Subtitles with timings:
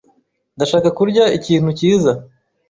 [0.55, 2.11] Ndashaka kurya ikintu cyiza.